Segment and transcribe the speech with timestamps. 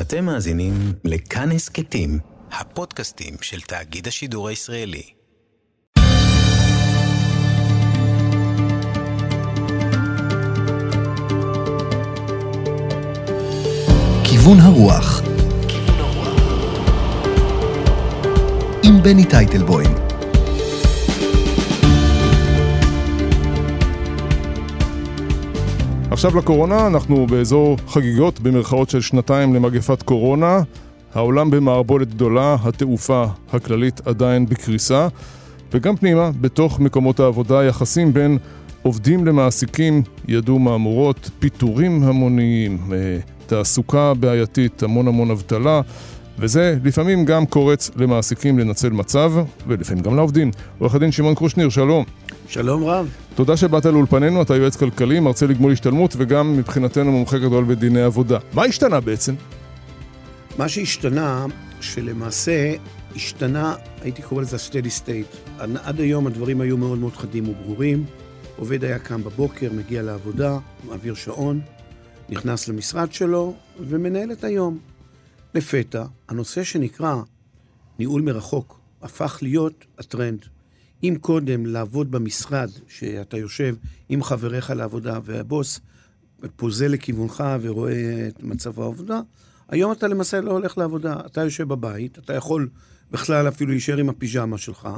[0.00, 0.72] אתם מאזינים
[1.04, 2.18] לכאן הסכתים,
[2.52, 5.02] הפודקאסטים של תאגיד השידור הישראלי.
[14.24, 15.22] כיוון הרוח
[18.82, 20.07] עם בני טייטלבוים
[26.10, 30.60] עכשיו לקורונה, אנחנו באזור חגיגות במרכאות של שנתיים למגפת קורונה.
[31.14, 35.08] העולם במערבולת גדולה, התעופה הכללית עדיין בקריסה,
[35.72, 38.38] וגם פנימה, בתוך מקומות העבודה, יחסים בין
[38.82, 45.80] עובדים למעסיקים ידעו מהמורות, פיטורים המוניים, אה, תעסוקה בעייתית, המון המון אבטלה.
[46.38, 49.32] וזה לפעמים גם קורץ למעסיקים לנצל מצב,
[49.66, 50.50] ולפעמים גם לעובדים.
[50.78, 52.04] עורך הדין שמעון קושניר, שלום.
[52.48, 53.08] שלום רב.
[53.34, 58.38] תודה שבאת לאולפנינו, אתה יועץ כלכלי, מרצה לגמול השתלמות וגם מבחינתנו מומחה גדול בדיני עבודה.
[58.52, 59.34] מה השתנה בעצם?
[60.58, 61.46] מה שהשתנה,
[61.80, 62.74] שלמעשה
[63.16, 65.62] השתנה, הייתי קורא לזה steady state.
[65.84, 68.04] עד היום הדברים היו מאוד מאוד חדים וברורים.
[68.56, 71.60] עובד היה קם בבוקר, מגיע לעבודה, מעביר שעון,
[72.28, 74.78] נכנס למשרד שלו ומנהל את היום.
[75.54, 77.16] לפתע, הנושא שנקרא
[77.98, 80.44] ניהול מרחוק הפך להיות הטרנד.
[81.02, 83.74] אם קודם לעבוד במשרד, שאתה יושב
[84.08, 85.80] עם חבריך לעבודה והבוס
[86.56, 89.20] פוזל לכיוונך ורואה את מצב העבודה,
[89.68, 91.16] היום אתה למעשה לא הולך לעבודה.
[91.26, 92.68] אתה יושב בבית, אתה יכול
[93.10, 94.88] בכלל אפילו להישאר עם הפיג'מה שלך,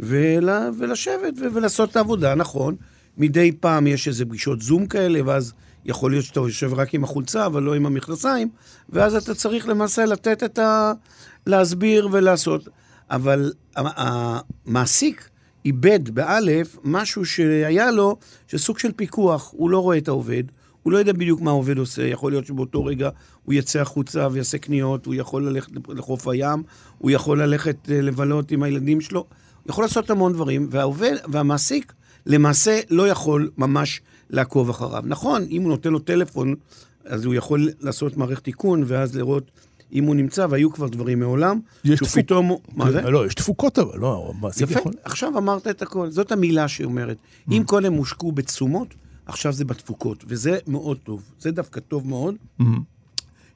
[0.00, 2.76] ול, ולשבת ולעשות את העבודה, נכון.
[3.18, 5.52] מדי פעם יש איזה פגישות זום כאלה, ואז
[5.84, 8.48] יכול להיות שאתה יושב רק עם החולצה, אבל לא עם המכנסיים,
[8.88, 10.92] ואז אתה צריך למעשה לתת את ה...
[11.46, 12.68] להסביר ולעשות.
[13.10, 15.28] אבל המעסיק
[15.64, 18.16] איבד באלף משהו שהיה לו,
[18.48, 19.52] שסוג של פיקוח.
[19.56, 20.42] הוא לא רואה את העובד,
[20.82, 23.10] הוא לא יודע בדיוק מה העובד עושה, יכול להיות שבאותו רגע
[23.44, 26.62] הוא יצא החוצה ויעשה קניות, הוא יכול ללכת לחוף הים,
[26.98, 31.92] הוא יכול ללכת אה, לבלות עם הילדים שלו, הוא יכול לעשות המון דברים, והעובד, והמעסיק
[32.26, 34.00] למעשה לא יכול ממש
[34.30, 35.02] לעקוב אחריו.
[35.06, 36.54] נכון, אם הוא נותן לו טלפון,
[37.04, 39.50] אז הוא יכול לעשות מערכת תיקון, ואז לראות
[39.92, 42.18] אם הוא נמצא, והיו כבר דברים מעולם, שהוא תפוק...
[42.24, 42.56] פתאום...
[42.74, 43.00] מה כן, זה?
[43.00, 44.92] לא, יש תפוקות אבל, לא, יפה, יכול...
[45.04, 46.10] עכשיו אמרת את הכל.
[46.10, 47.16] זאת המילה שאומרת.
[47.16, 47.52] Mm.
[47.52, 48.94] אם קודם הושקעו בתשומות,
[49.26, 51.22] עכשיו זה בתפוקות, וזה מאוד טוב.
[51.38, 52.64] זה דווקא טוב מאוד, Mm-hmm.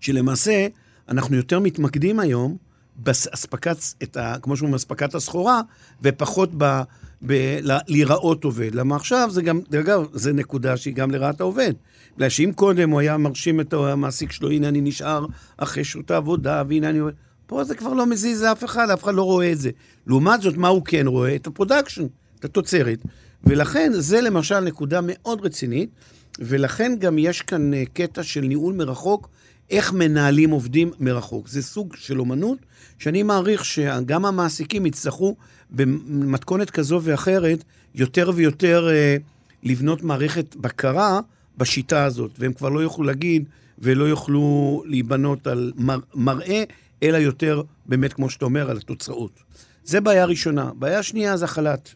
[0.00, 0.66] שלמעשה
[1.08, 2.56] אנחנו יותר מתמקדים היום
[2.96, 5.60] באספקת, את ה, כמו שאומרים, אספקת הסחורה,
[6.02, 6.82] ופחות ב...
[7.22, 8.74] ב ל- להיראות עובד.
[8.74, 11.72] למה עכשיו זה גם, דרך אגב, זו נקודה שהיא גם לרעת העובד.
[12.16, 16.62] בגלל שאם קודם הוא היה מרשים את המעסיק שלו, הנה אני נשאר אחרי שעות העבודה,
[16.68, 17.00] והנה אני
[17.46, 19.70] פה זה כבר לא מזיז לאף אחד, אף אחד לא רואה את זה.
[20.06, 21.34] לעומת זאת, מה הוא כן רואה?
[21.34, 22.06] את ה production,
[22.38, 22.98] את התוצרת.
[23.44, 25.90] ולכן, זה למשל נקודה מאוד רצינית,
[26.38, 29.28] ולכן גם יש כאן אה, קטע של ניהול מרחוק,
[29.70, 31.48] איך מנהלים עובדים מרחוק.
[31.48, 32.58] זה סוג של אומנות,
[32.98, 35.36] שאני מעריך שגם המעסיקים יצטרכו
[35.70, 37.64] במתכונת כזו ואחרת,
[37.94, 39.16] יותר ויותר אה,
[39.62, 41.20] לבנות מערכת בקרה
[41.58, 43.44] בשיטה הזאת, והם כבר לא יוכלו להגיד
[43.78, 46.64] ולא יוכלו להיבנות על מר, מראה,
[47.02, 49.40] אלא יותר באמת, כמו שאתה אומר, על התוצאות.
[49.84, 50.70] זה בעיה ראשונה.
[50.78, 51.94] בעיה שנייה זה החל"ת.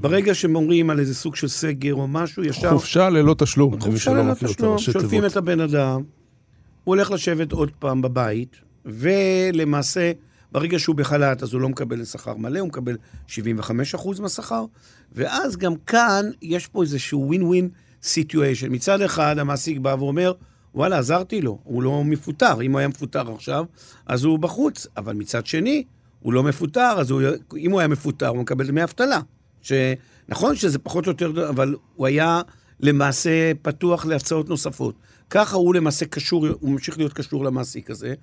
[0.00, 2.70] ברגע שהם אומרים על איזה סוג של סגר או משהו, ישר...
[2.70, 5.26] חופשה ללא תשלום, חופשה ללא תשלום, שולפים.
[5.26, 6.02] את הבן אדם,
[6.88, 10.12] הוא הולך לשבת עוד פעם בבית, ולמעשה,
[10.52, 12.96] ברגע שהוא בחל"ת, אז הוא לא מקבל שכר מלא, הוא מקבל
[13.28, 14.64] 75% מהשכר,
[15.12, 17.68] ואז גם כאן יש פה איזשהו ווין ווין
[18.02, 18.66] סיטואשן.
[18.70, 20.32] מצד אחד, המעסיק בא ואומר,
[20.74, 22.62] וואלה, עזרתי לו, הוא לא מפוטר.
[22.62, 23.64] אם הוא היה מפוטר עכשיו,
[24.06, 24.86] אז הוא בחוץ.
[24.96, 25.84] אבל מצד שני,
[26.20, 27.22] הוא לא מפוטר, אז הוא,
[27.56, 29.20] אם הוא היה מפוטר, הוא מקבל דמי אבטלה.
[29.62, 32.40] שנכון שזה פחות או יותר, אבל הוא היה
[32.80, 34.94] למעשה פתוח להצעות נוספות.
[35.30, 38.14] ככה הוא למעשה קשור, הוא ממשיך להיות קשור למעסיק הזה,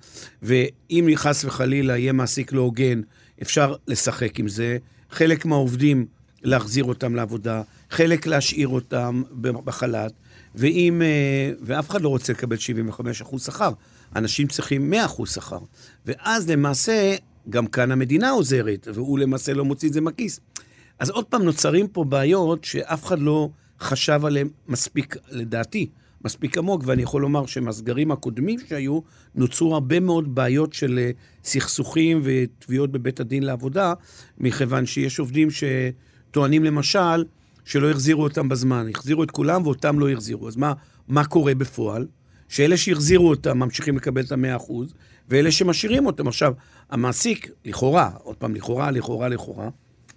[0.42, 3.00] ואם חס וחלילה יהיה מעסיק לא הוגן,
[3.42, 4.78] אפשר לשחק עם זה.
[5.10, 6.06] חלק מהעובדים,
[6.42, 10.12] להחזיר אותם לעבודה, חלק להשאיר אותם בחל"ת,
[10.54, 13.70] ואם, אה, ואף אחד לא רוצה לקבל 75% שכר,
[14.16, 15.58] אנשים צריכים 100% שכר.
[16.06, 17.16] ואז למעשה,
[17.50, 20.40] גם כאן המדינה עוזרת, והוא למעשה לא מוציא את זה מהכיס.
[20.98, 23.48] אז עוד פעם נוצרים פה בעיות שאף אחד לא
[23.80, 25.88] חשב עליהן מספיק, לדעתי,
[26.24, 29.00] מספיק עמוק, ואני יכול לומר שמהסגרים הקודמים שהיו,
[29.34, 31.10] נוצרו הרבה מאוד בעיות של אה,
[31.44, 33.92] סכסוכים ותביעות בבית הדין לעבודה,
[34.38, 37.24] מכיוון שיש עובדים שטוענים למשל
[37.64, 40.48] שלא החזירו אותם בזמן, החזירו את כולם ואותם לא החזירו.
[40.48, 40.72] אז מה,
[41.08, 42.06] מה קורה בפועל?
[42.48, 44.94] שאלה שהחזירו אותם ממשיכים לקבל את המאה אחוז,
[45.28, 46.28] ואלה שמשאירים אותם.
[46.28, 46.52] עכשיו,
[46.90, 49.68] המעסיק, לכאורה, עוד פעם, לכאורה, לכאורה, לכאורה,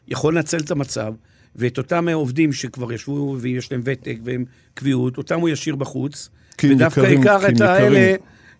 [0.07, 1.13] יכול לנצל את המצב,
[1.55, 6.67] ואת אותם עובדים שכבר ישבו ויש להם ותק והם קביעות, אותם הוא ישאיר בחוץ, כי
[6.67, 8.15] הם ודווקא יקרים, הם את האלה.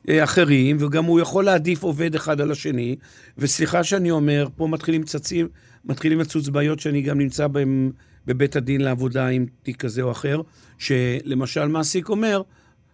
[0.10, 2.96] אה, אחרים, וגם הוא יכול להעדיף עובד אחד על השני.
[3.38, 5.48] וסליחה שאני אומר, פה מתחילים צצים,
[5.86, 7.92] מתחילים לצוץ בעיות שאני גם נמצא בהם
[8.26, 10.42] בבית הדין לעבודה עם תיק כזה או אחר,
[10.78, 12.42] שלמשל מעסיק אומר,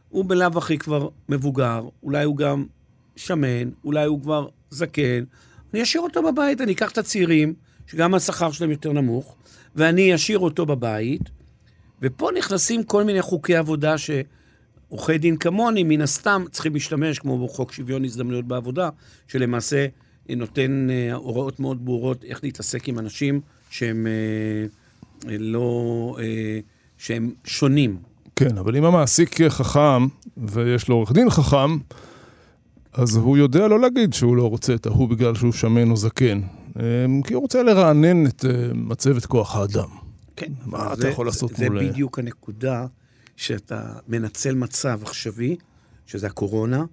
[0.09, 2.65] הוא בלאו הכי כבר מבוגר, אולי הוא גם
[3.15, 5.23] שמן, אולי הוא כבר זקן,
[5.73, 7.53] אני אשאיר אותו בבית, אני אקח את הצעירים,
[7.87, 9.35] שגם השכר שלהם יותר נמוך,
[9.75, 11.21] ואני אשאיר אותו בבית,
[12.01, 17.71] ופה נכנסים כל מיני חוקי עבודה שעורכי דין כמוני, מן הסתם, צריכים להשתמש, כמו בחוק
[17.71, 18.89] שוויון הזדמנויות בעבודה,
[19.27, 19.87] שלמעשה
[20.29, 26.17] נותן אה, הוראות מאוד ברורות איך להתעסק עם אנשים שהם אה, לא...
[26.19, 26.59] אה,
[26.97, 27.97] שהם שונים.
[28.35, 30.07] כן, אבל אם המעסיק חכם,
[30.37, 31.77] ויש לו עורך דין חכם,
[32.93, 36.41] אז הוא יודע לא להגיד שהוא לא רוצה את ההוא בגלל שהוא שמן או זקן.
[37.23, 39.87] כי הוא רוצה לרענן את מצבת כוח האדם.
[40.35, 40.51] כן.
[40.65, 41.83] מה אתה זה- יכול לעשות זה מול...
[41.83, 42.85] זה בדיוק הנקודה
[43.35, 45.55] שאתה מנצל מצב עכשווי,
[46.07, 46.83] שזה הקורונה,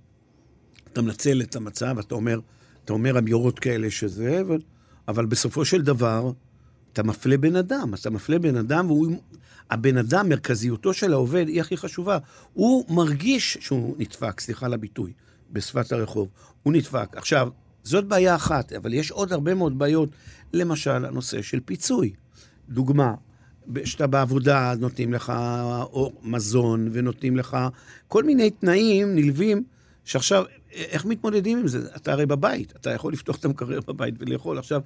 [0.93, 2.41] אתה מנצל את המצב, אתה אומר,
[2.85, 4.59] אתה אומר אמירות כאלה שזה, אבל,
[5.09, 6.33] אבל בסופו של דבר,
[6.93, 9.13] אתה מפלה בן אדם, אתה מפלה בן אדם, והוא...
[9.71, 12.19] הבן אדם, מרכזיותו של העובד היא הכי חשובה.
[12.53, 15.13] הוא מרגיש שהוא נדפק, סליחה על הביטוי,
[15.53, 16.29] בשפת הרחוב.
[16.63, 17.17] הוא נדפק.
[17.17, 17.49] עכשיו,
[17.85, 20.09] זאת בעיה אחת, אבל יש עוד הרבה מאוד בעיות.
[20.53, 22.13] למשל, הנושא של פיצוי.
[22.69, 23.15] דוגמה,
[23.75, 25.33] כשאתה בעבודה, נותנים לך
[25.83, 27.57] אור, מזון, ונותנים לך
[28.09, 29.65] כל מיני תנאים נלווים,
[30.05, 31.89] שעכשיו, איך מתמודדים עם זה?
[31.97, 34.59] אתה הרי בבית, אתה יכול לפתוח את המקרר בבית ולאכול.
[34.59, 34.81] עכשיו,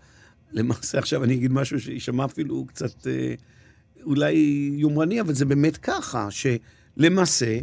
[0.52, 3.34] למעשה, עכשיו אני אגיד משהו שיישמע אפילו קצת אה,
[4.02, 4.34] אולי
[4.76, 7.58] יומרני, אבל זה באמת ככה, שלמעשה,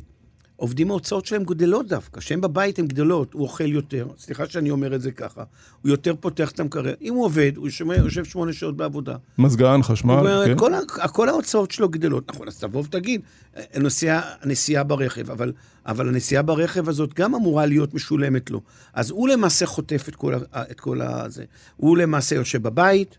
[0.63, 2.19] עובדים ההוצאות שלהם גדלות דווקא.
[2.19, 5.43] כשהם בבית הן גדלות, הוא אוכל יותר, סליחה שאני אומר את זה ככה,
[5.81, 6.93] הוא יותר פותח את המקרר.
[7.01, 9.15] אם הוא עובד, הוא שומע, יושב שמונה שעות בעבודה.
[9.37, 10.57] מזגן, חשמל, אומר, כן?
[10.57, 10.71] כל,
[11.11, 12.29] כל ההוצאות שלו גדלות.
[12.29, 13.21] נכון, אז תבוא ותגיד,
[13.73, 15.51] הנסיעה, הנסיעה ברכב, אבל,
[15.85, 18.61] אבל הנסיעה ברכב הזאת גם אמורה להיות משולמת לו.
[18.93, 21.43] אז הוא למעשה חוטף את כל, ה- את כל הזה.
[21.77, 23.17] הוא למעשה יושב בבית,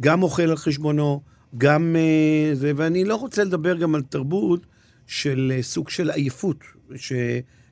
[0.00, 1.20] גם אוכל על חשבונו,
[1.58, 4.66] גם אה, זה, ואני לא רוצה לדבר גם על תרבות
[5.06, 6.64] של אה, סוג של עייפות.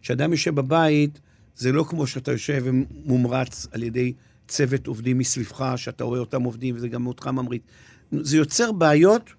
[0.02, 1.20] שאדם יושב בבית,
[1.56, 4.12] זה לא כמו שאתה יושב ומומרץ על ידי
[4.48, 7.62] צוות עובדים מסביבך, שאתה רואה אותם עובדים, וזה גם אותך ממריץ.
[8.12, 9.30] זה יוצר בעיות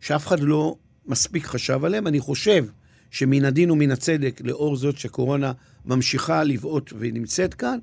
[0.00, 0.76] שאף אחד לא
[1.06, 2.06] מספיק חשב עליהן.
[2.06, 2.64] אני חושב
[3.10, 5.52] שמן הדין ומן הצדק, לאור זאת שקורונה
[5.84, 7.78] ממשיכה לבעוט ונמצאת כאן,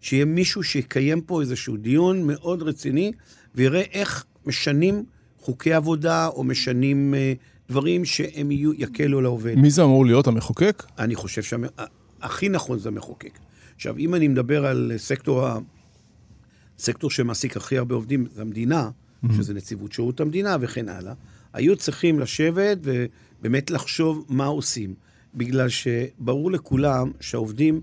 [0.00, 3.12] שיהיה מישהו שיקיים פה איזשהו דיון מאוד רציני,
[3.54, 5.04] ויראה איך משנים
[5.38, 7.32] חוקי עבודה, או משנים אה,
[7.72, 9.54] דברים שהם יהיו, יקלו על העובד.
[9.58, 10.82] מי זה אמור להיות, המחוקק?
[10.98, 13.38] אני חושב שהכי נכון זה המחוקק.
[13.76, 15.58] עכשיו, אם אני מדבר על סקטור, ה-
[16.78, 18.90] סקטור שמעסיק הכי הרבה עובדים, זה המדינה,
[19.36, 21.12] שזה נציבות שירות המדינה וכן הלאה,
[21.52, 24.94] היו צריכים לשבת ובאמת לחשוב מה עושים.
[25.34, 27.80] בגלל שברור לכולם שהעובדים,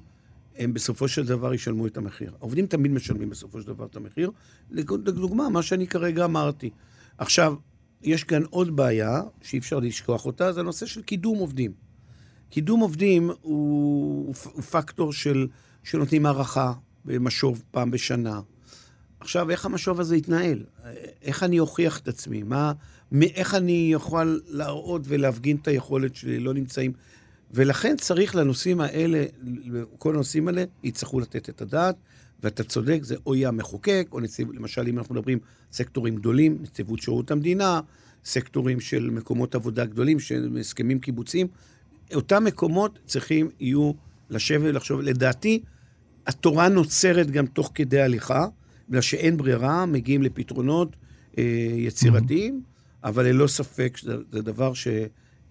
[0.58, 2.32] הם בסופו של דבר ישלמו את המחיר.
[2.40, 4.32] העובדים תמיד משלמים בסופו של דבר את המחיר.
[4.72, 6.70] לדוגמה, מה שאני כרגע אמרתי.
[7.18, 7.56] עכשיו,
[8.02, 11.72] יש כאן עוד בעיה שאי אפשר לשכוח אותה, זה הנושא של קידום עובדים.
[12.50, 15.48] קידום עובדים הוא, הוא פקטור של,
[15.84, 16.74] שנותנים הערכה
[17.06, 18.42] במשוב פעם בשנה.
[19.20, 20.64] עכשיו, איך המשוב הזה יתנהל?
[21.22, 22.44] איך אני אוכיח את עצמי?
[22.44, 22.74] מה,
[23.22, 26.40] איך אני יכול להראות ולהפגין את היכולת שלי?
[26.40, 26.94] לא נמצאים...
[27.52, 29.26] ולכן צריך לנושאים האלה,
[29.98, 31.96] כל הנושאים האלה, יצטרכו לתת את הדעת,
[32.44, 35.40] ואתה צודק, זה או יהיה המחוקק, או נציב, למשל, אם אנחנו מדברים
[35.72, 37.82] סקטורים גדולים, נציבות שירות המדינה,
[38.26, 41.48] סקטורים של מקומות עבודה גדולים, של הסכמים קיבוציים,
[42.14, 43.92] אותם מקומות צריכים יהיו
[44.30, 45.02] לשבת ולחשוב.
[45.02, 45.62] לדעתי,
[46.28, 48.48] התורה נוצרת גם תוך כדי הליכה,
[48.90, 50.96] בגלל שאין ברירה, מגיעים לפתרונות
[51.38, 51.44] אה,
[51.78, 52.62] יצירתיים,
[53.04, 54.74] אבל ללא ספק זה, זה דבר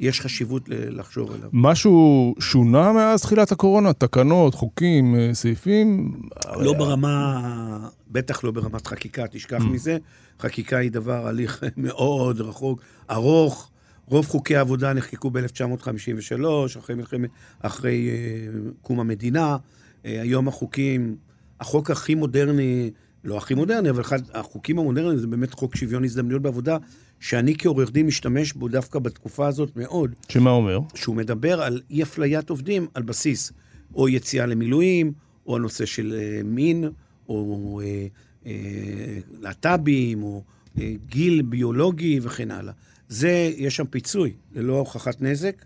[0.00, 1.48] שיש חשיבות לחשוב עליו.
[1.52, 3.92] משהו שונה מאז תחילת הקורונה?
[3.92, 6.12] תקנות, חוקים, אה, סעיפים?
[6.60, 9.98] לא ברמה, בטח לא ברמת חקיקה, תשכח מזה.
[10.40, 13.70] חקיקה היא דבר, הליך מאוד רחוק, ארוך.
[14.06, 16.44] רוב חוקי העבודה נחקקו ב-1953,
[16.78, 19.56] אחרי מלחמת, אחרי אה, קום המדינה.
[20.04, 21.16] אה, היום החוקים,
[21.60, 22.90] החוק הכי מודרני,
[23.24, 26.76] לא הכי מודרני, אבל אחד החוקים המודרניים זה באמת חוק שוויון הזדמנויות בעבודה,
[27.20, 30.14] שאני כעורך דין משתמש בו דווקא בתקופה הזאת מאוד.
[30.28, 30.80] שמה אומר?
[30.94, 33.52] שהוא מדבר על אי אפליית עובדים על בסיס
[33.94, 35.12] או יציאה למילואים,
[35.46, 36.84] או הנושא של אה, מין,
[37.28, 38.06] או אה,
[38.46, 40.42] אה, להט"בים, או
[40.80, 42.72] אה, גיל ביולוגי וכן הלאה.
[43.08, 45.64] זה, יש שם פיצוי ללא הוכחת נזק,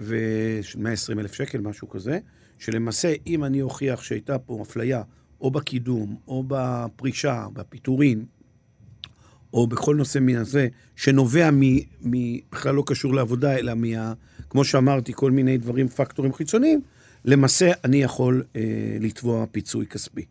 [0.00, 2.18] ו-120 אלף שקל, משהו כזה,
[2.58, 5.02] שלמעשה, אם אני אוכיח שהייתה פה אפליה,
[5.40, 8.24] או בקידום, או בפרישה, בפיטורין,
[9.52, 11.60] או בכל נושא מן הזה, שנובע מ...
[12.10, 14.12] מ בכלל לא קשור לעבודה, אלא מה...
[14.50, 16.80] כמו שאמרתי, כל מיני דברים, פקטורים חיצוניים,
[17.24, 18.62] למעשה, אני יכול אה,
[19.00, 20.24] לתבוע פיצוי כספי.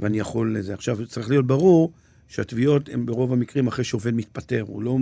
[0.00, 0.74] ואני יכול לזה.
[0.74, 1.92] עכשיו, צריך להיות ברור
[2.28, 4.64] שהתביעות הן ברוב המקרים אחרי שעובד מתפטר.
[4.66, 4.98] הוא לא,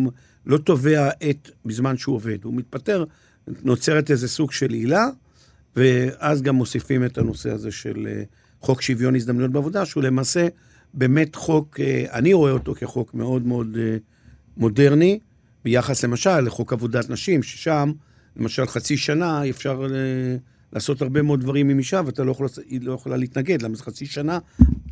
[0.47, 2.45] לא תובע את בזמן שהוא עובד.
[2.45, 3.05] הוא מתפטר,
[3.63, 5.09] נוצרת איזה סוג של עילה,
[5.77, 8.23] ואז גם מוסיפים את הנושא הזה של אה,
[8.61, 10.49] חוק שוויון הזדמנויות בעבודה, שהוא למעשה
[10.95, 13.97] באמת חוק, אה, אני רואה אותו כחוק מאוד מאוד אה,
[14.57, 15.19] מודרני,
[15.65, 17.93] ביחס למשל לחוק עבודת נשים, ששם,
[18.37, 19.87] למשל חצי שנה אפשר
[20.73, 22.49] לעשות הרבה מאוד דברים עם אישה, ואתה לא יכול,
[22.81, 24.39] לא יכולה להתנגד, למה זה חצי שנה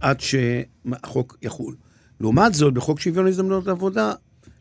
[0.00, 1.74] עד שהחוק יחול.
[2.20, 4.12] לעומת זאת, בחוק שוויון הזדמנויות עבודה,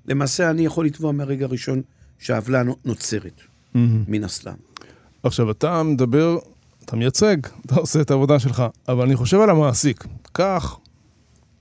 [0.06, 1.82] למעשה אני יכול לתבוע מהרגע הראשון
[2.20, 3.78] שהעוולה נוצרת, mm-hmm.
[4.08, 4.54] מן הסתם.
[5.24, 6.38] עכשיו, אתה מדבר,
[6.86, 10.06] אתה מייצג, אתה עושה את העבודה שלך, אבל אני חושב על המעסיק.
[10.32, 10.78] קח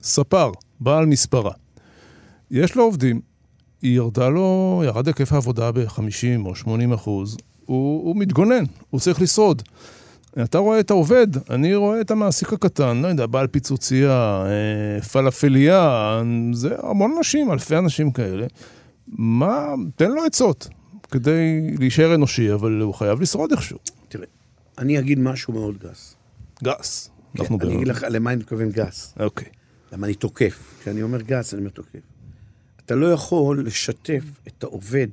[0.03, 1.51] ספר, בעל מספרה.
[2.51, 3.21] יש לו עובדים,
[3.83, 9.61] ירדה לו, ירד היקף העבודה ב-50 או 80 אחוז, הוא, הוא מתגונן, הוא צריך לשרוד.
[10.43, 16.21] אתה רואה את העובד, אני רואה את המעסיק הקטן, לא יודע, בעל פיצוצייה, אה, פלאפליה,
[16.53, 18.47] זה המון אנשים, אלפי אנשים כאלה.
[19.07, 20.67] מה, תן לו עצות
[21.11, 23.77] כדי להישאר אנושי, אבל הוא חייב לשרוד איכשהו.
[24.09, 24.25] תראה,
[24.77, 26.15] אני אגיד משהו מאוד גס.
[26.63, 27.09] גס.
[27.37, 29.13] כן, אני אגיד לך למה אני מתכוון גס.
[29.19, 29.47] אוקיי.
[29.91, 30.75] למה אני תוקף.
[30.81, 31.99] כשאני אומר גס, אני אומר תוקף.
[32.85, 35.07] אתה לא יכול לשתף את העובד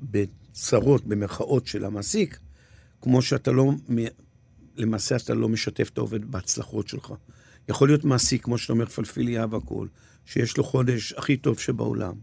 [0.00, 2.38] בצרות, במרכאות של המעסיק,
[3.00, 3.72] כמו שאתה לא
[4.76, 7.12] למעשה אתה לא משתף את העובד בהצלחות שלך.
[7.68, 9.88] יכול להיות מעסיק, כמו שאתה אומר, פלפיליה והכול,
[10.24, 12.14] שיש לו חודש הכי טוב שבעולם,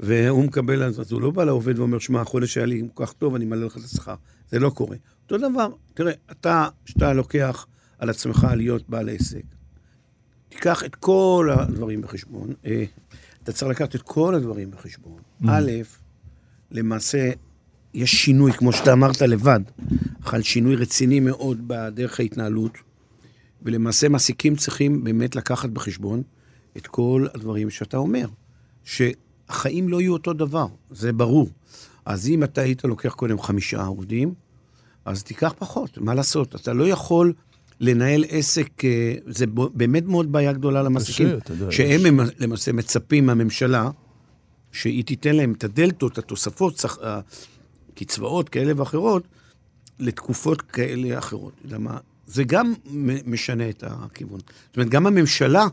[0.00, 3.34] והוא מקבל, אז הוא לא בא לעובד ואומר, שמע, החודש היה לי כל כך טוב,
[3.34, 4.14] אני מעלה לך את השכר.
[4.50, 4.96] זה לא קורה.
[5.22, 7.66] אותו דבר, תראה, אתה, שאתה לוקח
[7.98, 9.42] על עצמך להיות בעל עסק,
[10.56, 12.52] תיקח את כל הדברים בחשבון.
[12.66, 12.84] אה,
[13.42, 15.18] אתה צריך לקחת את כל הדברים בחשבון.
[15.42, 15.46] Mm.
[15.50, 15.70] א',
[16.70, 17.30] למעשה,
[17.94, 19.60] יש שינוי, כמו שאתה אמרת לבד,
[20.22, 22.72] חל שינוי רציני מאוד בדרך ההתנהלות,
[23.62, 26.22] ולמעשה מעסיקים צריכים באמת לקחת בחשבון
[26.76, 28.28] את כל הדברים שאתה אומר,
[28.84, 31.50] שהחיים לא יהיו אותו דבר, זה ברור.
[32.04, 34.34] אז אם אתה היית לוקח קודם חמישה עובדים,
[35.04, 36.54] אז תיקח פחות, מה לעשות?
[36.54, 37.32] אתה לא יכול
[37.80, 41.28] לנהל עסק, אה, זה באמת מאוד בעיה גדולה למעסיקים,
[41.70, 42.00] שהם
[42.38, 43.90] למעשה מצפים מהממשלה,
[44.72, 46.84] שהיא תיתן להם את הדלתות, התוספות,
[47.94, 49.22] קצבאות כאלה ואחרות,
[49.98, 51.52] לתקופות כאלה אחרות.
[51.64, 51.98] למה?
[52.26, 52.74] זה גם
[53.26, 54.40] משנה את הכיוון.
[54.40, 55.66] זאת אומרת, גם הממשלה,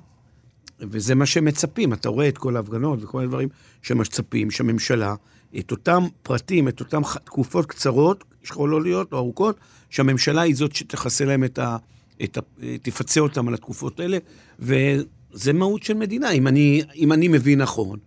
[0.79, 3.49] וזה מה שמצפים, אתה רואה את כל ההפגנות וכל הדברים
[3.81, 5.15] שמצפים, שהממשלה,
[5.59, 9.55] את אותם פרטים, את אותן תקופות קצרות, יכולות להיות, או ארוכות,
[9.89, 11.77] שהממשלה היא זאת שתכסה להם את ה...
[12.23, 12.41] את ה...
[12.81, 14.17] תפצה אותם על התקופות האלה,
[14.59, 17.99] וזה מהות של מדינה, אם אני, אם אני מבין נכון.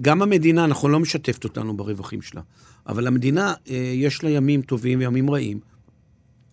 [0.00, 2.40] גם המדינה, אנחנו לא משתפת אותנו ברווחים שלה.
[2.86, 5.60] אבל המדינה, אה, יש לה ימים טובים וימים רעים.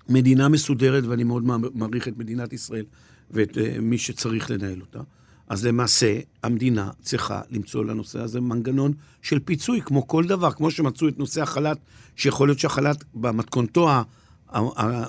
[0.10, 2.86] מדינה מסודרת, ואני מאוד מעריך את מדינת ישראל
[3.32, 5.00] ואת אה, מי שצריך לנהל אותה.
[5.48, 11.08] אז למעשה, המדינה צריכה למצוא לנושא הזה מנגנון של פיצוי, כמו כל דבר, כמו שמצאו
[11.08, 11.78] את נושא החל"ת,
[12.16, 13.90] שיכול להיות שהחל"ת במתכונתו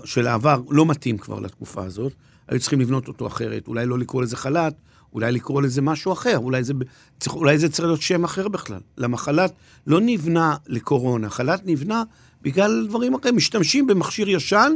[0.05, 2.13] של העבר לא מתאים כבר לתקופה הזאת,
[2.49, 4.75] היו צריכים לבנות אותו אחרת, אולי לא לקרוא לזה חל"ת,
[5.13, 6.73] אולי לקרוא לזה משהו אחר, אולי זה,
[7.21, 8.81] צריך, אולי זה צריך להיות שם אחר בכלל.
[8.99, 9.53] למה חל"ת
[9.87, 12.03] לא נבנה לקורונה, חל"ת נבנה
[12.43, 13.37] בגלל דברים אחרים.
[13.37, 14.73] משתמשים במכשיר ישן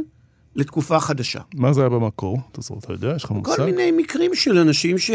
[0.55, 1.39] לתקופה חדשה.
[1.53, 2.39] מה זה היה במקור?
[2.79, 3.13] אתה יודע?
[3.15, 3.55] יש לך מושג?
[3.55, 5.11] כל מיני מקרים של אנשים ש...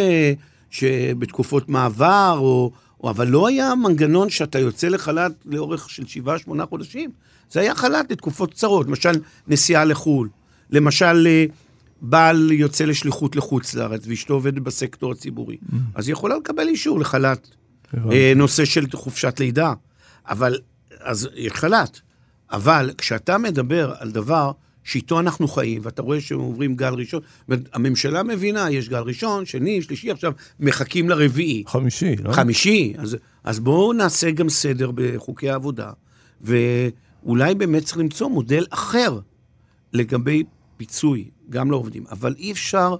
[0.71, 2.71] שבתקופות מעבר, או...
[3.11, 7.11] אבל לא היה מנגנון שאתה יוצא לחל"ת לאורך של שבעה, שמונה חודשים.
[7.51, 9.13] זה היה חל"ת לתקופות קצרות, למשל
[9.49, 10.29] נסיעה לחו"ל.
[10.71, 11.27] למשל...
[11.27, 11.47] אה,
[12.07, 15.77] בעל יוצא לשליחות לחוץ לארץ ואשתו עובדת בסקטור הציבורי, mm.
[15.95, 17.49] אז היא יכולה לקבל אישור לחל"ת.
[18.13, 19.73] אה, נושא של חופשת לידה.
[20.29, 20.59] אבל,
[21.01, 22.01] אז יש חל"ת.
[22.53, 24.53] אבל כשאתה מדבר על דבר
[24.85, 27.21] שאיתו אנחנו חיים, ואתה רואה שהם עוברים גל ראשון,
[27.73, 31.65] הממשלה מבינה, יש גל ראשון, שני, שלישי, עכשיו מחכים לרביעי.
[31.67, 32.33] חמישי, לא?
[32.33, 32.95] חמישי.
[32.99, 35.91] אז, אז בואו נעשה גם סדר בחוקי העבודה,
[36.41, 39.19] ואולי באמת צריך למצוא מודל אחר
[39.93, 40.43] לגבי
[40.77, 42.97] פיצוי גם לעובדים, אבל אי אפשר,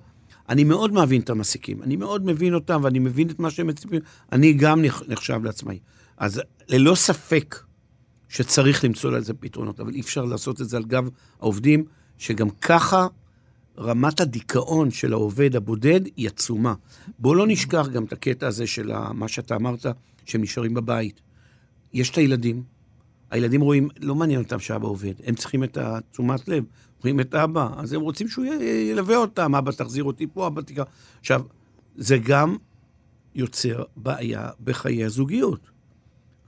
[0.49, 4.01] אני מאוד מבין את המעסיקים, אני מאוד מבין אותם ואני מבין את מה שהם מצפים,
[4.33, 5.79] אני גם נחשב לעצמאי.
[6.19, 7.64] אז ללא ספק
[8.35, 11.09] שצריך למצוא לזה פתרונות, אבל אי אפשר לעשות את זה על גב
[11.41, 11.85] העובדים,
[12.19, 13.07] שגם ככה
[13.79, 16.75] רמת הדיכאון של העובד הבודד היא עצומה.
[17.19, 19.87] בואו לא נשכח גם את הקטע הזה של מה שאתה אמרת,
[20.25, 21.21] שהם נשארים בבית.
[21.93, 22.63] יש את הילדים,
[23.31, 26.65] הילדים רואים, לא מעניין אותם שאבא עובד, הם צריכים את התשומת לב.
[27.03, 28.45] רואים את אבא, אז הם רוצים שהוא
[28.91, 30.85] ילווה אותם, אבא תחזיר אותי פה, אבא תקרא.
[31.21, 31.43] עכשיו,
[31.97, 32.57] זה גם
[33.35, 35.74] יוצר בעיה בחיי הזוגיות.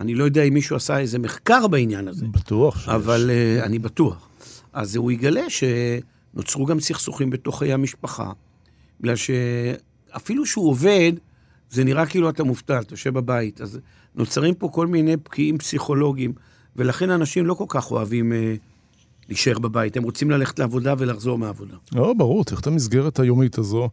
[0.00, 2.26] אני לא יודע אם מישהו עשה איזה מחקר בעניין הזה.
[2.26, 2.88] בטוח שיש.
[2.88, 4.28] אבל uh, אני בטוח.
[4.72, 5.44] אז הוא יגלה
[6.34, 8.32] נוצרו גם סכסוכים בתוך חיי המשפחה,
[9.00, 11.12] בגלל שאפילו שהוא עובד,
[11.70, 13.60] זה נראה כאילו אתה מובטל, אתה יושב בבית.
[13.60, 13.78] אז
[14.14, 16.32] נוצרים פה כל מיני בקיעים פסיכולוגיים,
[16.76, 18.54] ולכן אנשים לא כל כך אוהבים אה,
[19.28, 21.76] להישאר בבית, הם רוצים ללכת לעבודה ולחזור מהעבודה.
[21.92, 23.88] לא, ברור, צריך את המסגרת היומית הזו.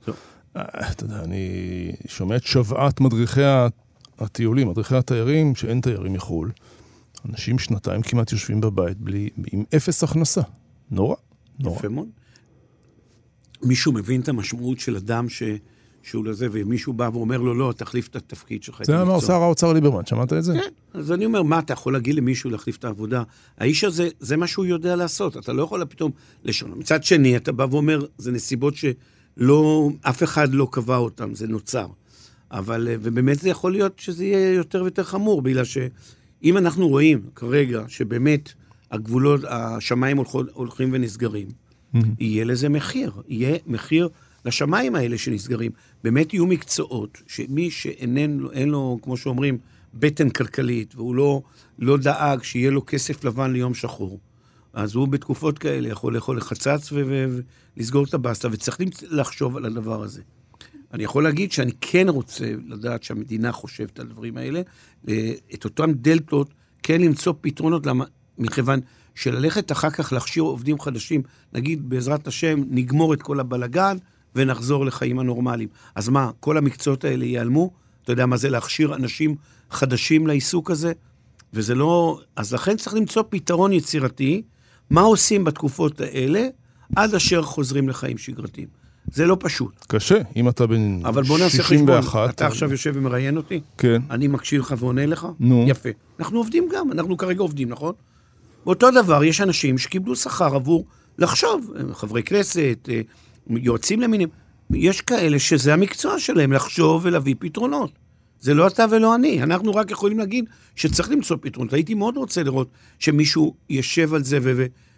[0.56, 3.42] אה, אתה יודע, אני שומע את שוועת מדריכי
[4.20, 6.52] הטיולים, מדריכי התיירים, שאין תיירים מחו"ל.
[7.30, 10.42] אנשים שנתיים כמעט יושבים בבית בלי, עם אפס הכנסה.
[10.92, 11.16] נורא,
[11.60, 11.78] נורא.
[11.78, 12.08] יפה מאוד.
[13.64, 15.44] מישהו מבין את המשמעות של אדם ש...
[16.04, 18.82] שהוא לזה, ומישהו בא ואומר לו, לא, תחליף את התפקיד שלך.
[18.84, 20.54] זה אמר המקצוע." שר האוצר ליברמן, שמעת את זה?
[20.54, 23.24] כן, אז אני אומר, מה, אתה יכול להגיד למישהו להחליף את העבודה?
[23.58, 26.12] האיש הזה, זה מה שהוא יודע לעשות, אתה לא יכול פתאום
[26.44, 26.74] לשון.
[26.76, 31.88] מצד שני, אתה בא ואומר, זה נסיבות שלא, אף אחד לא קבע אותן, זה נוצר.
[32.54, 37.22] אבל, אה, ובאמת זה יכול להיות שזה יהיה יותר ויותר חמור, בגלל שאם אנחנו רואים
[37.36, 38.54] כרגע שבאמת
[38.92, 41.48] הגבולות, השמיים הולכות, הולכים ונסגרים,
[42.20, 43.12] יהיה לזה מחיר.
[43.28, 44.10] יהיה מחיר
[44.46, 45.72] לשמיים האלה שנסגרים.
[46.04, 49.58] באמת יהיו מקצועות שמי שאין לו, לו, כמו שאומרים,
[49.94, 51.42] בטן כלכלית, והוא לא,
[51.80, 54.20] לא דאג שיהיה לו כסף לבן ליום שחור,
[54.74, 56.94] אז הוא בתקופות כאלה יכול לאכול לחצץ
[57.78, 58.78] ולסגור את הבסטה, וצריך
[59.10, 60.22] לחשוב על הדבר הזה.
[60.94, 64.62] אני יכול להגיד שאני כן רוצה לדעת שהמדינה חושבת על הדברים האלה,
[65.10, 68.06] אה, את אותן דלתות, כן למצוא פתרונות, למה?
[68.38, 68.80] מכיוון
[69.16, 71.22] שללכת אחר כך להכשיר עובדים חדשים,
[71.54, 73.98] נגיד בעזרת השם, נגמור את כל הבלגן
[74.36, 75.70] ונחזור לחיים הנורמליים.
[75.96, 77.72] אז מה, כל המקצועות האלה ייעלמו?
[78.04, 79.36] אתה יודע מה זה להכשיר אנשים
[79.72, 80.94] חדשים לעיסוק הזה?
[81.54, 82.20] וזה לא...
[82.36, 84.42] אז לכן צריך למצוא פתרון יצירתי,
[84.90, 86.48] מה עושים בתקופות האלה,
[86.96, 88.83] עד אשר חוזרים לחיים שגרתיים.
[89.08, 89.86] זה לא פשוט.
[89.88, 92.08] קשה, אם אתה בן אבל בוא נעשה 61.
[92.08, 92.30] חשבון.
[92.30, 93.62] אתה עכשיו יושב ומראיין אותי?
[93.78, 94.02] כן.
[94.12, 95.28] אני מקשיב לך ועונה לך?
[95.40, 95.66] נו.
[95.68, 95.90] יפה.
[96.20, 97.94] אנחנו עובדים גם, אנחנו כרגע עובדים, נכון?
[98.66, 100.86] באותו דבר, יש אנשים שקיבלו שכר עבור
[101.18, 103.02] לחשוב, חברי כנסת, אה,
[103.50, 104.30] יועצים למיניהם.
[104.74, 107.92] יש כאלה שזה המקצוע שלהם, לחשוב ולהביא פתרונות.
[108.40, 111.74] זה לא אתה ולא אני, אנחנו רק יכולים להגיד שצריך למצוא פתרונות.
[111.74, 114.40] הייתי מאוד רוצה לראות שמישהו ישב על זה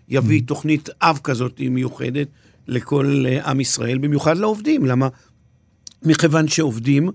[0.10, 2.28] ויביא תוכנית אב כזאת מיוחדת
[2.68, 4.86] לכל אה, עם ישראל, במיוחד לעובדים.
[4.86, 5.08] למה?
[6.04, 7.10] מכיוון שעובדים,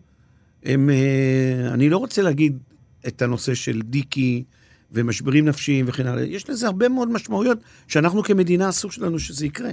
[0.64, 2.58] הם, אה, אני לא רוצה להגיד
[3.06, 4.44] את הנושא של דיקי
[4.92, 7.58] ומשברים נפשיים וכן הלאה, יש לזה הרבה מאוד משמעויות
[7.88, 9.70] שאנחנו כמדינה אסור שלנו שזה יקרה.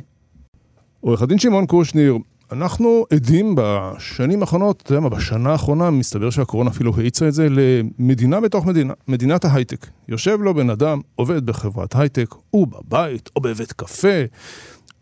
[1.01, 2.17] עורך הדין שמעון קושניר,
[2.51, 7.47] אנחנו עדים בשנים האחרונות, אתה יודע מה, בשנה האחרונה מסתבר שהקורונה אפילו האיצה את זה
[7.49, 9.87] למדינה בתוך מדינה, מדינת ההייטק.
[10.07, 14.23] יושב לו בן אדם, עובד בחברת הייטק, הוא בבית או בבית קפה,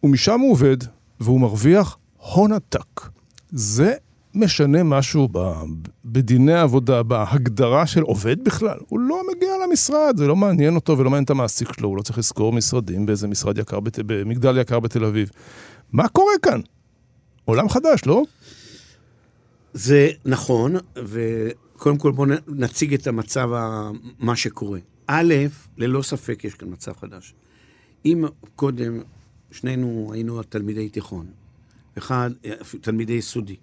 [0.05, 0.77] ומשם הוא עובד,
[1.19, 3.01] והוא מרוויח הון עתק.
[3.51, 3.93] זה
[4.33, 5.53] משנה משהו ב,
[6.05, 8.77] בדיני העבודה, בהגדרה של עובד בכלל.
[8.87, 12.01] הוא לא מגיע למשרד, זה לא מעניין אותו ולא מעניין את המעסיק שלו, הוא לא
[12.01, 15.29] צריך לזכור משרדים באיזה משרד יקר, בת, במגדל יקר בתל אביב.
[15.91, 16.59] מה קורה כאן?
[17.45, 18.23] עולם חדש, לא?
[19.73, 23.89] זה נכון, וקודם כל בואו נציג את המצב, ה-
[24.19, 24.79] מה שקורה.
[25.07, 25.33] א',
[25.77, 27.33] ללא ספק יש כאן מצב חדש.
[28.05, 28.99] אם קודם
[29.51, 31.25] שנינו היינו תלמידי תיכון,
[31.97, 32.31] אחד,
[32.81, 33.55] תלמידי יסודי,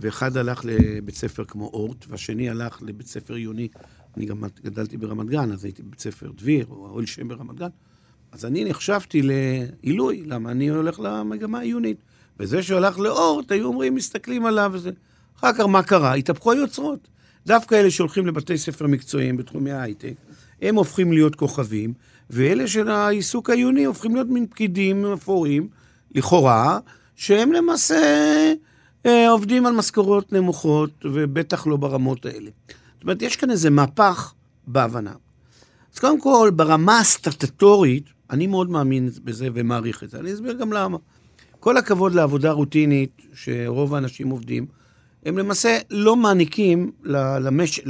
[0.00, 3.68] ואחד הלך לבית ספר כמו אורט, והשני הלך לבית ספר עיוני,
[4.16, 7.68] אני גם גדלתי ברמת גן, אז הייתי בבית ספר דביר, או אוהל שם ברמת גן,
[8.32, 11.96] אז אני נחשבתי לעילוי, למה אני הולך למגמה העיונית.
[12.40, 14.90] וזה שהלך לאורט, היו אומרים, מסתכלים עליו וזה.
[15.38, 16.14] אחר כך מה קרה?
[16.14, 17.08] התהפכו היוצרות.
[17.46, 20.14] דווקא אלה שהולכים לבתי ספר מקצועיים בתחומי ההייטק,
[20.62, 21.92] הם הופכים להיות כוכבים,
[22.30, 25.68] ואלה של העיסוק העיוני הופכים להיות מין פקידים אפורים,
[26.14, 26.78] לכאורה,
[27.16, 27.96] שהם למעשה
[29.06, 32.50] אה, עובדים על משכורות נמוכות, ובטח לא ברמות האלה.
[32.94, 34.32] זאת אומרת, יש כאן איזה מהפך
[34.66, 35.12] בהבנה.
[35.94, 40.18] אז קודם כל, ברמה הסטטטורית, אני מאוד מאמין בזה ומעריך את זה.
[40.18, 40.98] אני אסביר גם למה.
[41.60, 44.66] כל הכבוד לעבודה רוטינית שרוב האנשים עובדים,
[45.26, 47.80] הם למעשה לא מעניקים למש...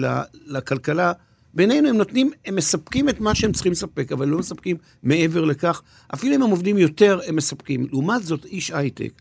[0.46, 1.12] לכלכלה,
[1.54, 5.82] בינינו הם נותנים, הם מספקים את מה שהם צריכים לספק, אבל לא מספקים מעבר לכך.
[6.14, 7.86] אפילו אם הם עובדים יותר, הם מספקים.
[7.90, 9.12] לעומת זאת, איש הייטק,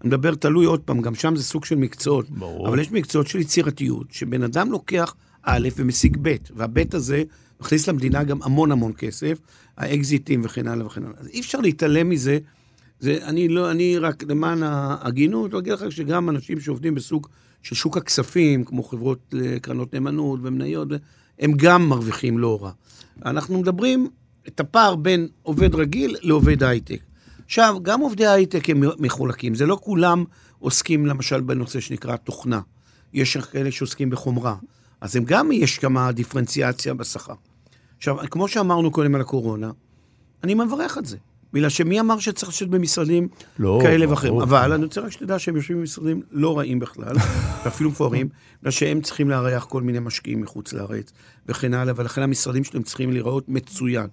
[0.00, 2.30] אני מדבר תלוי עוד פעם, גם שם זה סוג של מקצועות.
[2.30, 2.68] ברור.
[2.68, 7.22] אבל יש מקצועות של יצירתיות, שבן אדם לוקח א' ומשיג ב', והב' הזה
[7.60, 9.38] מכניס למדינה גם המון המון כסף,
[9.76, 11.16] האקזיטים וכן הלאה וכן הלאה.
[11.18, 12.38] אז אי אפשר להתעלם מזה.
[13.00, 17.26] זה, אני לא, אני רק למען ההגינות, אגיד לך שגם אנשים שעובדים בסוג
[17.62, 20.88] של שוק הכספים, כמו חברות אה, קרנות נאמנות ומניות,
[21.40, 22.70] הם גם מרוויחים לא רע.
[23.24, 24.08] אנחנו מדברים
[24.48, 27.00] את הפער בין עובד רגיל לעובד הייטק.
[27.44, 30.24] עכשיו, גם עובדי הייטק הם מחולקים, זה לא כולם
[30.58, 32.60] עוסקים למשל בנושא שנקרא תוכנה.
[33.12, 34.56] יש כאלה שעוסקים בחומרה.
[35.00, 37.34] אז הם גם, יש כמה דיפרנציאציה בשכר.
[37.96, 39.70] עכשיו, כמו שאמרנו קודם על הקורונה,
[40.44, 41.16] אני מברך את זה.
[41.52, 44.10] בגלל שמי אמר שצריך לשבת במשרדים לא, כאלה.
[44.10, 44.40] ואחרים?
[44.40, 47.16] אבל אני רוצה רק שתדע שהם יושבים במשרדים לא רעים בכלל,
[47.64, 48.28] ואפילו מפוארים,
[48.60, 51.12] בגלל שהם צריכים לארח כל מיני משקיעים מחוץ לארץ
[51.46, 54.06] וכן הלאה, ולכן המשרדים שלהם צריכים להיראות מצוין.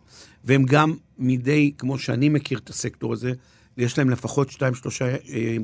[0.44, 3.34] והם גם מדי, כמו שאני מכיר את הסקטור הזה,
[3.78, 5.58] יש להם לפחות שתיים, שלושה, אה,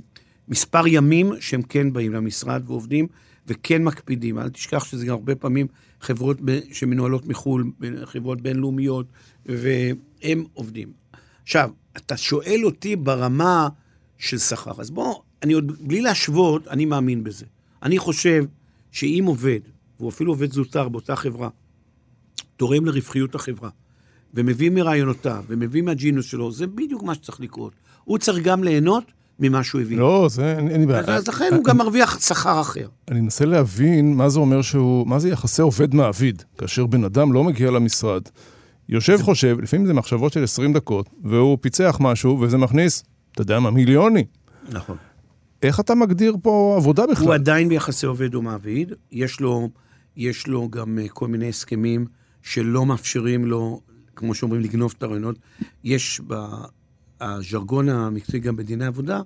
[0.47, 3.07] מספר ימים שהם כן באים למשרד ועובדים,
[3.47, 4.39] וכן מקפידים.
[4.39, 5.67] אל תשכח שזה גם הרבה פעמים
[6.01, 7.71] חברות ב- שמנוהלות מחו"ל,
[8.05, 9.05] חברות בינלאומיות,
[9.45, 11.02] והם עובדים.
[11.43, 13.69] עכשיו, אתה שואל אותי ברמה
[14.17, 17.45] של שכר, אז בוא, אני עוד, בלי להשוות, אני מאמין בזה.
[17.83, 18.45] אני חושב
[18.91, 19.59] שאם עובד,
[19.99, 21.49] והוא אפילו עובד זוטר באותה חברה,
[22.57, 23.69] תורם לרווחיות החברה,
[24.33, 27.73] ומביא מרעיונותיו, ומביא מהג'ינוס שלו, זה בדיוק מה שצריך לקרות.
[28.03, 29.03] הוא צריך גם ליהנות
[29.39, 29.97] ממה שהוא הביא.
[29.97, 30.99] לא, זה, אין לי בעיה.
[30.99, 32.87] אז, אז לכן הוא גם מרוויח שכר אחר.
[33.11, 37.43] אני מנסה להבין מה זה אומר שהוא, מה זה יחסי עובד-מעביד, כאשר בן אדם לא
[37.43, 38.21] מגיע למשרד,
[38.89, 43.59] יושב חושב, לפעמים זה מחשבות של 20 דקות, והוא פיצח משהו, וזה מכניס, אתה יודע
[43.59, 44.25] מה, מיליוני.
[44.69, 44.97] נכון.
[45.61, 47.25] איך אתה מגדיר פה עבודה בכלל?
[47.25, 49.69] הוא עדיין ביחסי עובד ומעביד, יש לו,
[50.17, 52.05] יש לו גם אה, כל מיני הסכמים
[52.41, 53.81] שלא מאפשרים לו,
[54.15, 55.35] כמו שאומרים, לגנוב את הרעיונות.
[55.83, 56.21] יש
[57.21, 59.21] בז'רגון המקצועי גם בדיני עבודה,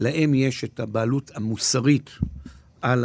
[0.00, 2.10] להם יש את הבעלות המוסרית
[2.82, 3.04] על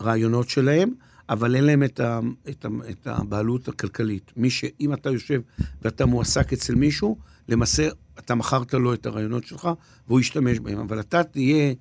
[0.00, 0.90] הרעיונות שלהם,
[1.30, 4.32] אבל אין להם את, ה, את, ה, את הבעלות הכלכלית.
[4.36, 4.64] מי ש...
[4.80, 5.40] אם אתה יושב
[5.82, 7.16] ואתה מועסק אצל מישהו,
[7.48, 7.88] למעשה
[8.18, 9.68] אתה מכרת לו את הרעיונות שלך,
[10.08, 10.78] והוא ישתמש בהם.
[10.78, 11.74] אבל אתה תהיה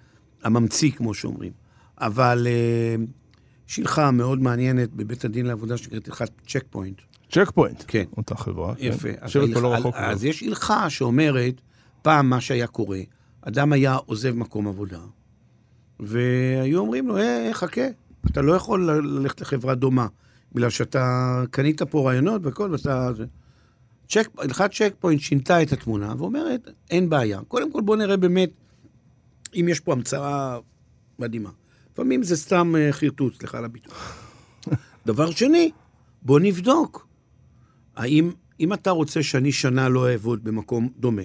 [0.43, 1.51] הממציא, כמו שאומרים.
[1.97, 3.03] אבל אה,
[3.69, 7.01] יש הלכה מאוד מעניינת בבית הדין לעבודה שנקראת הלכת צ'ק פוינט.
[7.31, 7.83] צ'ק פוינט.
[7.87, 8.03] כן.
[8.17, 8.75] אותה חברה.
[8.75, 8.85] כן.
[8.85, 9.09] יפה.
[9.19, 9.95] אז, יושבת פה לא רחוק.
[9.95, 10.29] אז מאוד.
[10.29, 11.61] יש הלכה שאומרת,
[12.01, 12.99] פעם מה שהיה קורה,
[13.41, 14.99] אדם היה עוזב מקום עבודה,
[15.99, 17.81] והיו אומרים לו, אה, חכה,
[18.25, 20.07] אתה לא יכול ללכת לחברה דומה,
[20.53, 23.13] בגלל שאתה קנית פה רעיונות והכל, ואתה...
[23.13, 23.25] זה."
[24.09, 27.41] צ'ק, הלכת צ'ק פוינט שינתה את התמונה ואומרת, אין בעיה.
[27.47, 28.49] קודם כל בוא נראה באמת
[29.55, 30.57] אם יש פה המצאה
[31.19, 31.49] מדהימה.
[31.93, 33.93] לפעמים זה סתם אה, חרטוט, סליחה על הביטוי.
[35.05, 35.71] דבר שני,
[36.21, 37.07] בוא נבדוק.
[37.95, 41.21] האם, אם אתה רוצה שאני שנה לא אעבוד במקום דומה,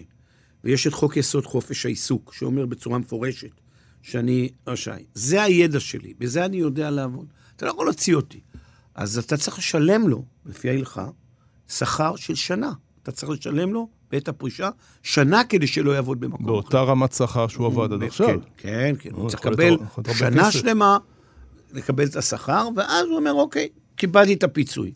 [0.65, 3.61] ויש את חוק יסוד חופש העיסוק, שאומר בצורה מפורשת
[4.05, 7.27] שאני רשאי, זה הידע שלי, בזה אני יודע לעבוד.
[7.57, 8.41] אתה לא יכול להוציא אותי.
[8.95, 11.07] אז אתה צריך לשלם לו, לפי ההלכה,
[11.69, 12.73] שכר של שנה.
[13.03, 14.71] אתה צריך לשלם לו בעת הפרישה
[15.03, 16.53] שנה כדי שלא יעבוד במקום אחר.
[16.53, 18.41] באותה רמת שכר שהוא עבד עד כן, עכשיו.
[18.57, 19.77] כן, כן, הוא הוא צריך לקבל
[20.15, 20.53] שנה.
[20.53, 20.99] שלמה,
[21.73, 24.93] לקבל את השכר, ואז הוא אומר, אוקיי, קיבלתי את הפיצוי.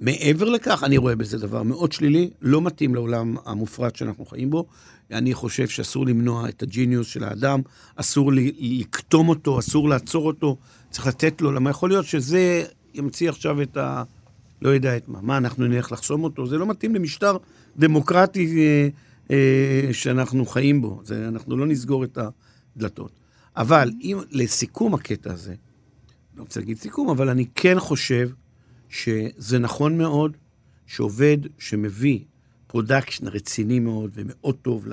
[0.00, 4.66] מעבר לכך, אני רואה בזה דבר מאוד שלילי, לא מתאים לעולם המופרט שאנחנו חיים בו.
[5.12, 7.60] אני חושב שאסור למנוע את הג'יניוס של האדם,
[7.96, 10.56] אסור לקטום אותו, אסור לעצור אותו,
[10.90, 14.02] צריך לתת לו, למה יכול להיות שזה ימציא עכשיו את ה...
[14.62, 15.18] לא יודע את מה.
[15.22, 16.46] מה, אנחנו נלך לחסום אותו?
[16.46, 17.36] זה לא מתאים למשטר
[17.76, 18.88] דמוקרטי אה,
[19.30, 21.00] אה, שאנחנו חיים בו.
[21.04, 22.18] זה, אנחנו לא נסגור את
[22.76, 23.12] הדלתות.
[23.56, 25.54] אבל אם, לסיכום הקטע הזה,
[26.36, 28.30] לא רוצה להגיד סיכום, אבל אני כן חושב
[28.90, 30.36] שזה נכון מאוד
[30.86, 32.20] שעובד שמביא
[32.66, 34.86] production רציני מאוד ומאוד טוב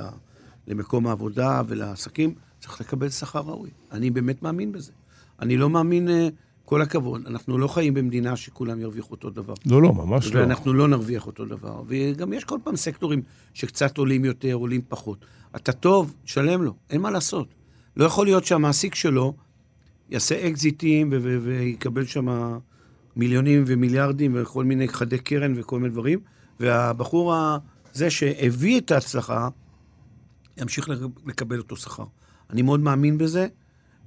[0.67, 3.69] למקום העבודה ולעסקים, צריך לקבל שכר ראוי.
[3.91, 4.91] אני באמת מאמין בזה.
[5.39, 6.27] אני לא מאמין, אה,
[6.65, 9.53] כל הכבוד, אנחנו לא חיים במדינה שכולם ירוויחו אותו דבר.
[9.65, 10.39] לא, לא, ממש לא.
[10.39, 11.83] ואנחנו לא נרוויח אותו דבר.
[11.87, 13.21] וגם יש כל פעם סקטורים
[13.53, 15.25] שקצת עולים יותר, עולים פחות.
[15.55, 17.47] אתה טוב, תשלם לו, אין מה לעשות.
[17.97, 19.33] לא יכול להיות שהמעסיק שלו
[20.09, 21.09] יעשה אקזיטים
[21.43, 22.57] ויקבל שם
[23.17, 26.19] מיליונים ומיליארדים וכל מיני חדי קרן וכל מיני דברים,
[26.59, 29.49] והבחור הזה שהביא את ההצלחה,
[30.57, 30.89] ימשיך
[31.25, 32.03] לקבל אותו שכר.
[32.49, 33.47] אני מאוד מאמין בזה,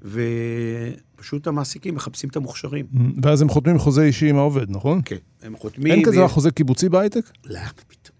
[0.03, 2.87] ופשוט המעסיקים מחפשים את המוכשרים.
[3.23, 5.01] ואז הם חותמים חוזה אישי עם העובד, נכון?
[5.05, 5.93] כן, הם חותמים...
[5.93, 7.31] אין כזה ו- חוזה קיבוצי בהייטק?
[7.45, 8.17] לא, פתאום.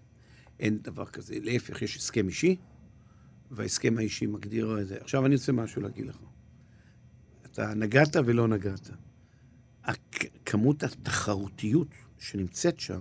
[0.59, 1.35] אין דבר כזה.
[1.43, 2.55] להפך, יש הסכם אישי,
[3.51, 4.95] וההסכם האישי מגדיר את זה.
[5.01, 6.15] עכשיו אני רוצה משהו להגיד לך.
[7.51, 8.89] אתה נגעת ולא נגעת.
[10.51, 11.87] כמות התחרותיות
[12.19, 12.99] שנמצאת שם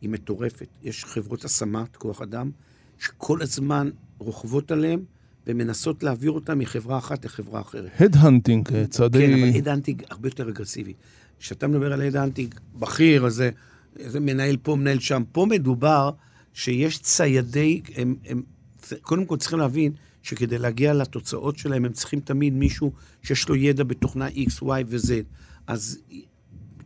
[0.00, 0.66] היא מטורפת.
[0.82, 2.50] יש חברות השמת כוח אדם
[2.98, 5.04] שכל הזמן רוכבות עליהם
[5.46, 7.90] ומנסות להעביר אותם מחברה אחת לחברה אחרת.
[8.00, 9.58] headhunting, כן, אבל צעדי...
[9.58, 10.92] headhunting הרבה יותר אגרסיבי.
[11.38, 13.50] כשאתה מדבר על headhunting בכיר, אז זה,
[13.96, 15.22] זה מנהל פה, מנהל שם.
[15.32, 16.10] פה מדובר
[16.52, 18.42] שיש ציידי, הם, הם
[19.00, 23.84] קודם כל צריכים להבין שכדי להגיע לתוצאות שלהם, הם צריכים תמיד מישהו שיש לו ידע
[23.84, 25.10] בתוכנה X, Y ו-Z.
[25.66, 25.98] אז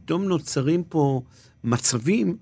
[0.04, 1.22] פתאום נוצרים פה
[1.64, 2.36] מצבים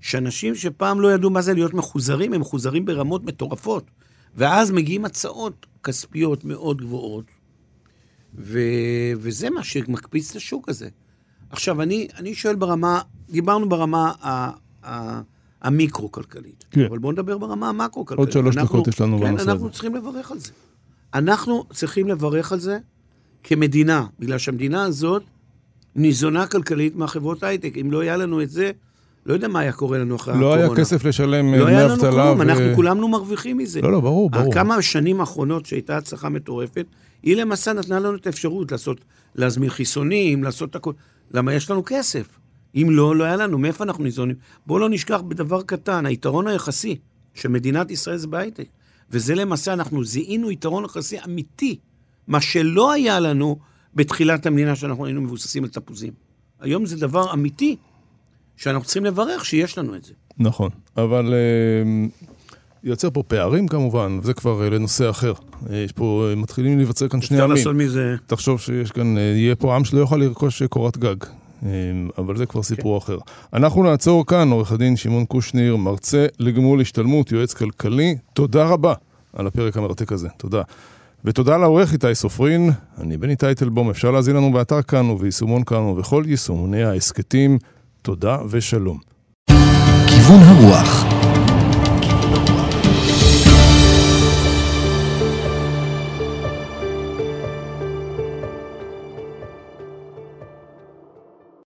[0.00, 3.90] שאנשים שפעם לא ידעו מה זה להיות מחוזרים, הם מחוזרים ברמות מטורפות.
[4.34, 7.24] ואז מגיעים הצעות כספיות מאוד גבוהות,
[8.38, 8.58] ו...
[9.16, 10.88] וזה מה שמקפיץ את השוק הזה.
[11.50, 13.00] עכשיו, אני, אני שואל ברמה,
[13.30, 14.50] דיברנו ברמה ה...
[14.86, 15.20] ה...
[15.62, 16.64] המיקרו-כלכלית.
[16.70, 16.84] כן.
[16.84, 18.18] אבל בואו נדבר ברמה המקרו-כלכלית.
[18.18, 19.72] עוד שלוש אנחנו- דקות יש לנו כן, בנושא אנחנו הזה.
[19.72, 20.50] צריכים לברך על זה.
[21.14, 22.78] אנחנו צריכים לברך על זה
[23.42, 25.22] כמדינה, בגלל שהמדינה הזאת
[25.96, 27.72] ניזונה כלכלית מהחברות הייטק.
[27.80, 28.70] אם לא היה לנו את זה,
[29.26, 30.74] לא יודע מה היה קורה לנו אחרי לא הקורונה.
[30.74, 32.10] היה כסף לשלם אה, לא דמי היה לנו אבטלה.
[32.10, 33.80] כלום, ו- אנחנו כולנו מרוויחים מזה.
[33.80, 34.54] לא, לא, ברור, ברור.
[34.54, 36.86] כמה השנים האחרונות שהייתה הצלחה מטורפת,
[37.22, 39.00] היא למעשה נתנה לנו את האפשרות לעשות,
[39.34, 40.92] להזמין חיסונים, לעשות הכל.
[41.30, 42.38] למה יש לנו כסף?
[42.74, 43.58] אם לא, לא היה לנו.
[43.58, 44.36] מאיפה אנחנו ניזונים?
[44.66, 46.96] בואו לא נשכח בדבר קטן, היתרון היחסי
[47.34, 48.66] של מדינת ישראל זה בהייטק.
[49.10, 51.78] וזה למעשה, אנחנו זיהינו יתרון יחסי אמיתי,
[52.28, 53.58] מה שלא היה לנו
[53.96, 56.12] בתחילת המדינה, שאנחנו היינו מבוססים על תפוזים.
[56.60, 57.76] היום זה דבר אמיתי,
[58.56, 60.12] שאנחנו צריכים לברך שיש לנו את זה.
[60.38, 62.06] נכון, אבל אה,
[62.84, 65.32] יוצר פה פערים כמובן, וזה כבר אה, לנושא אחר.
[65.70, 67.56] אה, יש פה, אה, מתחילים להיווצר כאן שני אפשר עמים.
[67.56, 68.14] לעשות מזה...
[68.26, 71.16] תחשוב שיש כאן, אה, יהיה פה עם שלא יוכל לרכוש קורת גג.
[72.18, 73.18] אבל זה כבר סיפור אחר.
[73.52, 78.16] אנחנו נעצור כאן, עורך הדין שמעון קושניר, מרצה לגמול השתלמות, יועץ כלכלי.
[78.34, 78.94] תודה רבה
[79.32, 80.62] על הפרק המרתק הזה, תודה.
[81.26, 86.24] ותודה לעורך איתי סופרין, אני בני טייטלבום, אפשר להזין לנו באתר כאן וביישומון כאן ובכל
[86.26, 87.58] יישומוני ההסכתים.
[88.02, 88.98] תודה ושלום.
[90.06, 91.04] כיוון הרוח